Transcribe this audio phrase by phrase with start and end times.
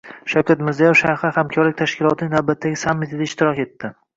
[0.31, 3.97] Shavkat Mirziyoyev Shanxay hamkorlik tashkilotining navbatdagi sammitida ishtirok etdi